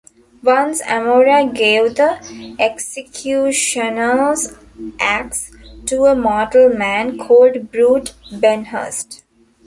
Once, 0.43 0.81
Amora 0.81 1.45
gave 1.53 1.93
the 1.93 2.55
Executioner's 2.57 4.51
axe 4.99 5.51
to 5.85 6.05
a 6.05 6.15
mortal 6.15 6.69
man 6.69 7.19
called 7.19 7.71
Brute 7.71 8.15
Benhurst. 8.33 9.21